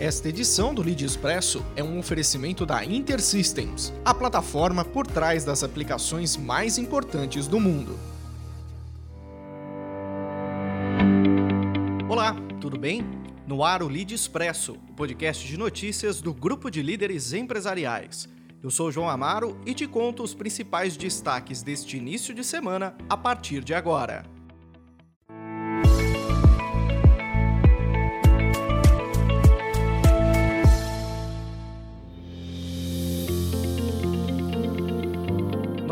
Esta 0.00 0.28
edição 0.28 0.74
do 0.74 0.82
Lead 0.82 1.04
Expresso 1.04 1.64
é 1.76 1.82
um 1.82 2.00
oferecimento 2.00 2.66
da 2.66 2.84
InterSystems, 2.84 3.92
a 4.04 4.12
plataforma 4.12 4.84
por 4.84 5.06
trás 5.06 5.44
das 5.44 5.62
aplicações 5.62 6.36
mais 6.36 6.78
importantes 6.78 7.46
do 7.46 7.60
mundo. 7.60 7.96
Olá, 12.08 12.34
tudo 12.60 12.76
bem? 12.76 13.04
No 13.46 13.62
ar 13.62 13.84
o 13.84 13.88
Lead 13.88 14.12
Expresso, 14.12 14.72
o 14.72 14.94
podcast 14.94 15.46
de 15.46 15.56
notícias 15.56 16.20
do 16.20 16.34
grupo 16.34 16.72
de 16.72 16.82
líderes 16.82 17.32
empresariais. 17.32 18.28
Eu 18.60 18.70
sou 18.70 18.90
João 18.90 19.08
Amaro 19.08 19.56
e 19.64 19.74
te 19.74 19.86
conto 19.86 20.24
os 20.24 20.34
principais 20.34 20.96
destaques 20.96 21.62
deste 21.62 21.96
início 21.96 22.34
de 22.34 22.42
semana 22.42 22.96
a 23.08 23.16
partir 23.16 23.62
de 23.62 23.72
agora. 23.72 24.33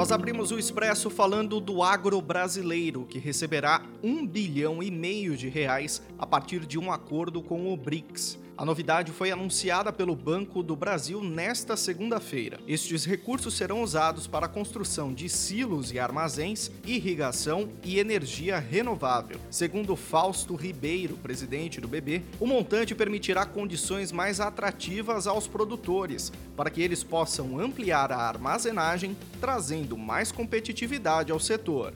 Nós 0.00 0.10
abrimos 0.10 0.50
o 0.50 0.58
Expresso 0.58 1.10
falando 1.10 1.60
do 1.60 1.82
agro 1.82 2.22
brasileiro, 2.22 3.04
que 3.04 3.18
receberá 3.18 3.82
um 4.02 4.26
bilhão 4.26 4.82
e 4.82 4.90
meio 4.90 5.36
de 5.36 5.46
reais 5.46 6.00
a 6.18 6.26
partir 6.26 6.64
de 6.64 6.78
um 6.78 6.90
acordo 6.90 7.42
com 7.42 7.70
o 7.70 7.76
BRICS. 7.76 8.38
A 8.60 8.64
novidade 8.66 9.10
foi 9.10 9.30
anunciada 9.30 9.90
pelo 9.90 10.14
Banco 10.14 10.62
do 10.62 10.76
Brasil 10.76 11.24
nesta 11.24 11.78
segunda-feira. 11.78 12.60
Estes 12.68 13.06
recursos 13.06 13.54
serão 13.54 13.82
usados 13.82 14.26
para 14.26 14.44
a 14.44 14.48
construção 14.50 15.14
de 15.14 15.30
silos 15.30 15.92
e 15.92 15.98
armazéns, 15.98 16.70
irrigação 16.84 17.70
e 17.82 17.98
energia 17.98 18.58
renovável. 18.58 19.40
Segundo 19.50 19.96
Fausto 19.96 20.54
Ribeiro, 20.56 21.16
presidente 21.16 21.80
do 21.80 21.88
BB, 21.88 22.20
o 22.38 22.46
montante 22.46 22.94
permitirá 22.94 23.46
condições 23.46 24.12
mais 24.12 24.40
atrativas 24.40 25.26
aos 25.26 25.46
produtores, 25.46 26.30
para 26.54 26.68
que 26.68 26.82
eles 26.82 27.02
possam 27.02 27.58
ampliar 27.58 28.12
a 28.12 28.18
armazenagem, 28.18 29.16
trazendo 29.40 29.96
mais 29.96 30.30
competitividade 30.30 31.32
ao 31.32 31.40
setor. 31.40 31.94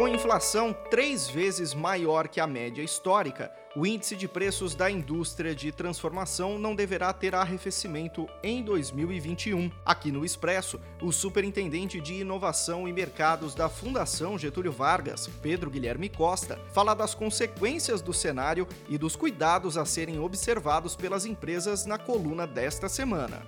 Com 0.00 0.08
inflação 0.08 0.74
três 0.90 1.28
vezes 1.28 1.74
maior 1.74 2.26
que 2.26 2.40
a 2.40 2.46
média 2.46 2.82
histórica, 2.82 3.52
o 3.76 3.84
índice 3.84 4.16
de 4.16 4.26
preços 4.26 4.74
da 4.74 4.90
indústria 4.90 5.54
de 5.54 5.70
transformação 5.70 6.58
não 6.58 6.74
deverá 6.74 7.12
ter 7.12 7.34
arrefecimento 7.34 8.26
em 8.42 8.62
2021. 8.62 9.70
Aqui 9.84 10.10
no 10.10 10.24
Expresso, 10.24 10.80
o 11.02 11.12
superintendente 11.12 12.00
de 12.00 12.14
inovação 12.14 12.88
e 12.88 12.94
mercados 12.94 13.54
da 13.54 13.68
Fundação 13.68 14.38
Getúlio 14.38 14.72
Vargas, 14.72 15.26
Pedro 15.42 15.68
Guilherme 15.68 16.08
Costa, 16.08 16.58
fala 16.72 16.94
das 16.94 17.14
consequências 17.14 18.00
do 18.00 18.14
cenário 18.14 18.66
e 18.88 18.96
dos 18.96 19.14
cuidados 19.14 19.76
a 19.76 19.84
serem 19.84 20.18
observados 20.18 20.96
pelas 20.96 21.26
empresas 21.26 21.84
na 21.84 21.98
coluna 21.98 22.46
desta 22.46 22.88
semana. 22.88 23.42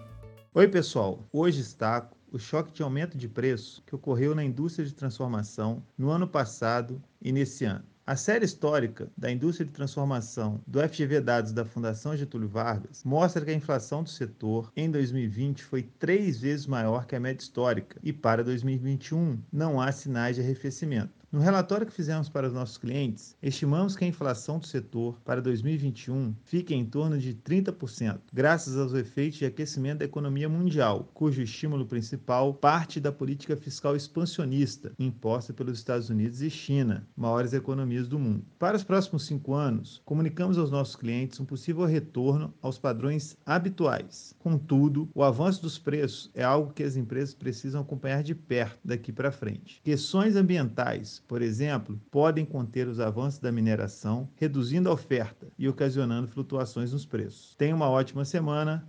Oi, 0.53 0.69
pessoal. 0.69 1.27
Hoje 1.33 1.63
está 1.63 2.11
o 2.33 2.39
choque 2.39 2.73
de 2.73 2.83
aumento 2.83 3.19
de 3.19 3.29
preço 3.29 3.83
que 3.87 3.95
ocorreu 3.95 4.35
na 4.35 4.43
indústria 4.43 4.87
de 4.87 4.95
transformação 4.95 5.83
no 5.99 6.09
ano 6.09 6.27
passado 6.27 7.01
e 7.21 7.31
nesse 7.31 7.67
ano. 7.67 7.85
A 8.05 8.17
série 8.17 8.45
histórica 8.45 9.09
da 9.17 9.31
indústria 9.31 9.67
de 9.67 9.73
transformação 9.73 10.61
do 10.67 10.81
FGV 10.81 11.21
Dados 11.21 11.53
da 11.53 11.65
Fundação 11.65 12.17
Getúlio 12.17 12.49
Vargas 12.49 13.05
mostra 13.05 13.45
que 13.45 13.51
a 13.51 13.55
inflação 13.55 14.03
do 14.03 14.09
setor 14.09 14.73
em 14.75 14.91
2020 14.91 15.63
foi 15.63 15.83
três 15.83 16.41
vezes 16.41 16.67
maior 16.67 17.07
que 17.07 17.15
a 17.15 17.21
média 17.21 17.43
histórica 17.43 18.01
e 18.03 18.13
para 18.13 18.43
2021 18.43 19.39
não 19.53 19.81
há 19.81 19.93
sinais 19.93 20.35
de 20.35 20.43
arrefecimento. 20.43 21.22
No 21.33 21.41
relatório 21.41 21.87
que 21.87 21.95
fizemos 21.95 22.29
para 22.29 22.47
os 22.47 22.53
nossos 22.53 22.77
clientes, 22.77 23.35
estimamos 23.43 23.97
que 23.97 24.05
a 24.05 24.07
inflação 24.07 24.59
do 24.59 24.67
setor 24.67 25.19
para 25.25 25.41
2021 25.41 26.35
fique 26.45 26.75
em 26.75 26.85
torno 26.85 27.19
de 27.19 27.35
30%, 27.35 28.21
graças 28.31 28.77
aos 28.77 28.93
efeitos 28.93 29.39
de 29.39 29.47
aquecimento 29.47 30.01
da 30.01 30.05
economia 30.05 30.47
mundial, 30.47 31.09
cujo 31.15 31.41
estímulo 31.41 31.87
principal 31.87 32.53
parte 32.53 33.01
da 33.01 33.11
política 33.11 33.57
fiscal 33.57 33.97
expansionista 33.97 34.93
imposta 34.99 35.55
pelos 35.55 35.79
Estados 35.79 36.11
Unidos 36.11 36.43
e 36.43 36.51
China, 36.51 37.09
maiores 37.17 37.55
economias 37.55 38.07
do 38.07 38.19
mundo. 38.19 38.45
Para 38.59 38.77
os 38.77 38.85
próximos 38.85 39.25
cinco 39.25 39.55
anos, 39.55 40.03
comunicamos 40.05 40.59
aos 40.59 40.71
nossos 40.71 40.97
clientes 40.97 41.41
um 41.41 41.47
possível 41.47 41.87
retorno 41.87 42.53
aos 42.61 42.79
padrões 42.79 43.39
habituais. 43.47 44.35
Contudo, 44.39 45.09
o 45.15 45.25
avanço 45.25 45.63
dos 45.63 45.79
preços 45.79 46.31
é 46.35 46.45
algo 46.45 46.75
que 46.75 46.83
as 46.83 46.95
empresas 46.95 47.33
precisam 47.33 47.81
acompanhar 47.81 48.23
de 48.23 48.35
perto 48.35 48.79
daqui 48.85 49.11
para 49.11 49.33
frente. 49.33 49.81
Questões 49.83 50.37
ambientais, 50.37 51.22
por 51.27 51.43
exemplo, 51.43 52.01
podem 52.11 52.45
conter 52.45 52.89
os 52.89 53.01
avanços 53.01 53.41
da 53.41 53.53
mineração, 53.53 54.29
reduzindo 54.37 54.89
a 54.89 54.93
oferta 54.93 55.51
e 55.59 55.69
ocasionando 55.69 56.29
flutuações 56.29 56.93
nos 56.93 57.07
preços. 57.07 57.55
Tenha 57.57 57.75
uma 57.75 57.89
ótima 57.89 58.25
semana. 58.25 58.87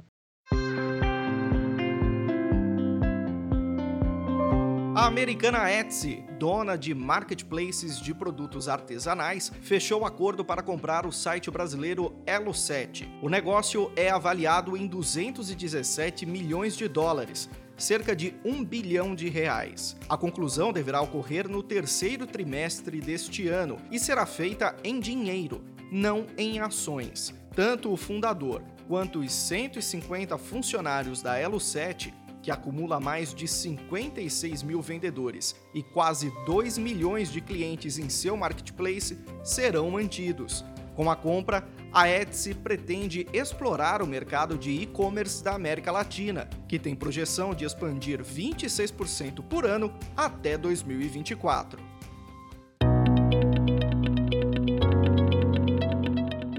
A 4.95 5.07
americana 5.07 5.69
Etsy, 5.69 6.23
dona 6.39 6.77
de 6.77 6.93
marketplaces 6.93 7.99
de 7.99 8.13
produtos 8.13 8.69
artesanais, 8.69 9.51
fechou 9.61 10.05
acordo 10.05 10.45
para 10.45 10.63
comprar 10.63 11.05
o 11.05 11.11
site 11.11 11.51
brasileiro 11.51 12.15
Elo7. 12.25 13.09
O 13.21 13.27
negócio 13.27 13.91
é 13.95 14.09
avaliado 14.09 14.77
em 14.77 14.87
217 14.87 16.25
milhões 16.25 16.77
de 16.77 16.87
dólares, 16.87 17.49
cerca 17.77 18.15
de 18.15 18.35
um 18.43 18.63
bilhão 18.63 19.15
de 19.15 19.29
reais. 19.29 19.95
A 20.07 20.17
conclusão 20.17 20.71
deverá 20.71 21.01
ocorrer 21.01 21.47
no 21.47 21.63
terceiro 21.63 22.25
trimestre 22.25 22.99
deste 22.99 23.47
ano 23.47 23.77
e 23.91 23.99
será 23.99 24.25
feita 24.25 24.75
em 24.83 24.99
dinheiro, 24.99 25.63
não 25.91 26.25
em 26.37 26.59
ações. 26.59 27.33
Tanto 27.55 27.91
o 27.91 27.97
fundador 27.97 28.61
quanto 28.87 29.19
os 29.19 29.31
150 29.31 30.37
funcionários 30.37 31.21
da 31.21 31.37
Elo7 31.37 32.13
que 32.43 32.51
acumula 32.51 32.99
mais 32.99 33.33
de 33.33 33.47
56 33.47 34.63
mil 34.63 34.81
vendedores 34.81 35.55
e 35.73 35.81
quase 35.81 36.31
2 36.45 36.77
milhões 36.77 37.31
de 37.31 37.39
clientes 37.39 37.97
em 37.97 38.09
seu 38.09 38.35
marketplace, 38.35 39.17
serão 39.41 39.89
mantidos. 39.89 40.63
Com 40.95 41.09
a 41.09 41.15
compra, 41.15 41.67
a 41.91 42.07
Etsy 42.07 42.53
pretende 42.53 43.27
explorar 43.33 44.01
o 44.01 44.07
mercado 44.07 44.57
de 44.57 44.71
e-commerce 44.71 45.43
da 45.43 45.53
América 45.53 45.91
Latina, 45.91 46.47
que 46.67 46.79
tem 46.79 46.95
projeção 46.95 47.53
de 47.53 47.65
expandir 47.65 48.23
26% 48.23 49.43
por 49.43 49.65
ano 49.65 49.93
até 50.15 50.57
2024. 50.57 51.93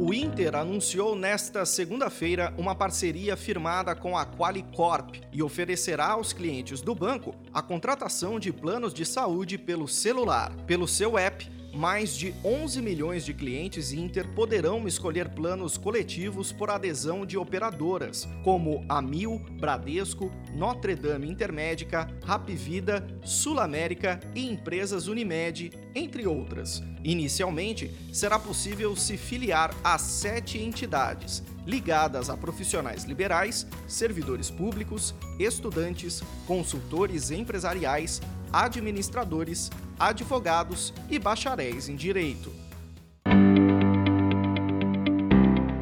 O 0.00 0.12
Inter 0.12 0.54
anunciou 0.54 1.16
nesta 1.16 1.64
segunda-feira 1.64 2.52
uma 2.58 2.74
parceria 2.74 3.36
firmada 3.36 3.94
com 3.94 4.18
a 4.18 4.26
Qualicorp 4.26 5.14
e 5.32 5.42
oferecerá 5.42 6.08
aos 6.08 6.32
clientes 6.32 6.82
do 6.82 6.94
banco 6.94 7.34
a 7.52 7.62
contratação 7.62 8.38
de 8.38 8.52
planos 8.52 8.92
de 8.92 9.06
saúde 9.06 9.56
pelo 9.56 9.88
celular. 9.88 10.52
Pelo 10.66 10.86
seu 10.86 11.16
app, 11.16 11.48
mais 11.74 12.16
de 12.16 12.34
11 12.44 12.80
milhões 12.80 13.24
de 13.24 13.34
clientes 13.34 13.92
Inter 13.92 14.28
poderão 14.28 14.86
escolher 14.86 15.28
planos 15.30 15.76
coletivos 15.76 16.52
por 16.52 16.70
adesão 16.70 17.26
de 17.26 17.36
operadoras, 17.36 18.28
como 18.42 18.84
Amil, 18.88 19.40
Bradesco, 19.60 20.30
Notre 20.54 20.94
Dame 20.94 21.28
Intermédica, 21.28 22.08
Rapvida, 22.24 23.06
Sul 23.24 23.58
América 23.58 24.20
e 24.34 24.48
empresas 24.48 25.08
Unimed, 25.08 25.72
entre 25.94 26.26
outras. 26.26 26.82
Inicialmente, 27.02 27.90
será 28.12 28.38
possível 28.38 28.96
se 28.96 29.16
filiar 29.16 29.74
a 29.82 29.98
sete 29.98 30.58
entidades, 30.58 31.42
ligadas 31.66 32.30
a 32.30 32.36
profissionais 32.36 33.04
liberais, 33.04 33.66
servidores 33.86 34.50
públicos, 34.50 35.14
estudantes, 35.38 36.22
consultores 36.46 37.30
empresariais, 37.30 38.22
administradores, 38.62 39.70
advogados 39.98 40.94
e 41.10 41.18
bacharéis 41.18 41.88
em 41.88 41.96
direito. 41.96 42.52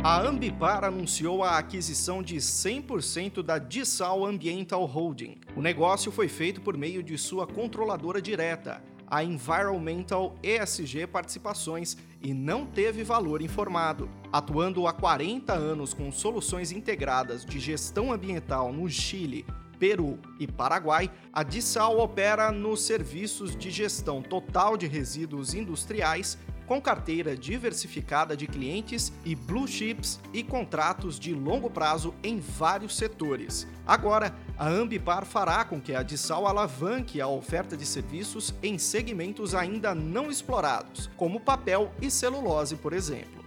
A 0.04 0.20
Ambipar 0.20 0.82
anunciou 0.82 1.44
a 1.44 1.58
aquisição 1.58 2.22
de 2.22 2.36
100% 2.36 3.42
da 3.42 3.58
Dissal 3.58 4.24
Ambiental 4.24 4.84
Holding. 4.84 5.36
O 5.54 5.62
negócio 5.62 6.10
foi 6.10 6.26
feito 6.28 6.60
por 6.60 6.76
meio 6.76 7.02
de 7.02 7.16
sua 7.16 7.46
controladora 7.46 8.20
direta, 8.20 8.82
a 9.06 9.22
Environmental 9.22 10.34
ESG 10.42 11.06
Participações, 11.06 11.96
e 12.20 12.32
não 12.32 12.66
teve 12.66 13.04
valor 13.04 13.42
informado. 13.42 14.08
Atuando 14.32 14.86
há 14.86 14.92
40 14.92 15.52
anos 15.52 15.92
com 15.92 16.10
soluções 16.10 16.72
integradas 16.72 17.44
de 17.44 17.60
gestão 17.60 18.12
ambiental 18.12 18.72
no 18.72 18.88
Chile, 18.88 19.44
Peru 19.82 20.16
e 20.38 20.46
Paraguai, 20.46 21.10
a 21.32 21.42
Dissal 21.42 21.98
opera 21.98 22.52
nos 22.52 22.82
serviços 22.82 23.56
de 23.56 23.68
gestão 23.68 24.22
total 24.22 24.76
de 24.76 24.86
resíduos 24.86 25.54
industriais, 25.54 26.38
com 26.68 26.80
carteira 26.80 27.36
diversificada 27.36 28.36
de 28.36 28.46
clientes 28.46 29.12
e 29.24 29.34
blue 29.34 29.66
chips 29.66 30.20
e 30.32 30.44
contratos 30.44 31.18
de 31.18 31.34
longo 31.34 31.68
prazo 31.68 32.14
em 32.22 32.38
vários 32.38 32.96
setores. 32.96 33.66
Agora, 33.84 34.32
A 34.56 34.68
Ambipar 34.68 35.26
fará 35.26 35.64
com 35.64 35.80
que 35.80 35.92
a 35.92 36.04
Dissal 36.04 36.46
alavanque 36.46 37.20
a 37.20 37.26
oferta 37.26 37.76
de 37.76 37.84
serviços 37.84 38.54
em 38.62 38.78
segmentos 38.78 39.52
ainda 39.52 39.92
não 39.96 40.30
explorados, 40.30 41.10
como 41.16 41.40
papel 41.40 41.92
e 42.00 42.08
celulose, 42.08 42.76
por 42.76 42.92
exemplo. 42.92 43.41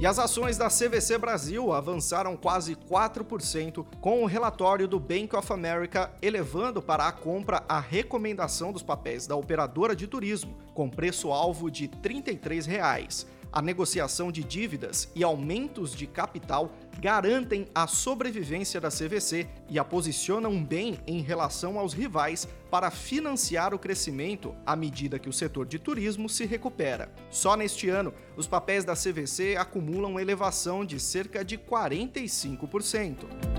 E 0.00 0.06
as 0.06 0.16
ações 0.16 0.56
da 0.56 0.68
CVC 0.68 1.18
Brasil 1.18 1.72
avançaram 1.72 2.36
quase 2.36 2.76
4% 2.76 3.84
com 4.00 4.22
o 4.22 4.26
relatório 4.26 4.86
do 4.86 5.00
Bank 5.00 5.34
of 5.34 5.52
America 5.52 6.12
elevando 6.22 6.80
para 6.80 7.08
a 7.08 7.10
compra 7.10 7.64
a 7.68 7.80
recomendação 7.80 8.70
dos 8.70 8.80
papéis 8.80 9.26
da 9.26 9.34
operadora 9.34 9.96
de 9.96 10.06
turismo, 10.06 10.56
com 10.72 10.88
preço-alvo 10.88 11.68
de 11.68 11.88
33 11.88 12.64
reais. 12.64 13.26
A 13.50 13.62
negociação 13.62 14.30
de 14.30 14.44
dívidas 14.44 15.10
e 15.14 15.24
aumentos 15.24 15.94
de 15.94 16.06
capital 16.06 16.70
garantem 17.00 17.66
a 17.74 17.86
sobrevivência 17.86 18.80
da 18.80 18.90
CVC 18.90 19.48
e 19.70 19.78
a 19.78 19.84
posicionam 19.84 20.62
bem 20.62 20.98
em 21.06 21.22
relação 21.22 21.78
aos 21.78 21.94
rivais 21.94 22.46
para 22.70 22.90
financiar 22.90 23.72
o 23.72 23.78
crescimento 23.78 24.54
à 24.66 24.76
medida 24.76 25.18
que 25.18 25.28
o 25.28 25.32
setor 25.32 25.66
de 25.66 25.78
turismo 25.78 26.28
se 26.28 26.44
recupera. 26.44 27.10
Só 27.30 27.56
neste 27.56 27.88
ano, 27.88 28.12
os 28.36 28.46
papéis 28.46 28.84
da 28.84 28.94
CVC 28.94 29.56
acumulam 29.56 30.20
elevação 30.20 30.84
de 30.84 31.00
cerca 31.00 31.42
de 31.42 31.56
45%. 31.56 33.57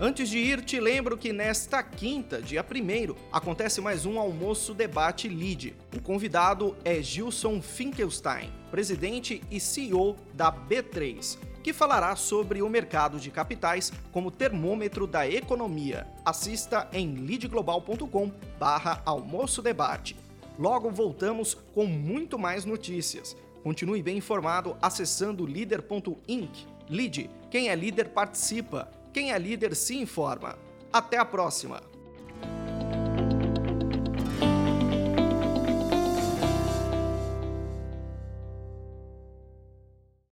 Antes 0.00 0.30
de 0.30 0.38
ir, 0.38 0.64
te 0.64 0.78
lembro 0.78 1.18
que 1.18 1.32
nesta 1.32 1.82
quinta, 1.82 2.40
dia 2.40 2.64
1 2.64 3.16
acontece 3.32 3.80
mais 3.80 4.06
um 4.06 4.16
almoço 4.20 4.72
debate 4.72 5.26
LID. 5.26 5.74
O 5.96 6.00
convidado 6.00 6.76
é 6.84 7.02
Gilson 7.02 7.60
Finkelstein, 7.60 8.52
presidente 8.70 9.42
e 9.50 9.58
CEO 9.58 10.14
da 10.34 10.52
B3, 10.52 11.36
que 11.64 11.72
falará 11.72 12.14
sobre 12.14 12.62
o 12.62 12.68
mercado 12.68 13.18
de 13.18 13.28
capitais 13.28 13.92
como 14.12 14.30
termômetro 14.30 15.04
da 15.04 15.28
economia. 15.28 16.06
Assista 16.24 16.88
em 16.92 17.14
lidglobal.com 17.14 18.30
barra 18.56 19.02
almoço 19.04 19.60
debate. 19.60 20.14
Logo 20.56 20.92
voltamos 20.92 21.54
com 21.74 21.86
muito 21.86 22.38
mais 22.38 22.64
notícias. 22.64 23.36
Continue 23.64 24.00
bem 24.00 24.18
informado 24.18 24.76
acessando 24.80 25.44
líder.inc. 25.44 26.68
Lide, 26.88 27.28
quem 27.50 27.68
é 27.68 27.74
líder 27.74 28.10
participa. 28.10 28.88
Quem 29.18 29.32
é 29.32 29.36
líder 29.36 29.74
se 29.74 29.96
informa. 29.98 30.56
Até 30.92 31.18
a 31.18 31.24
próxima! 31.24 31.87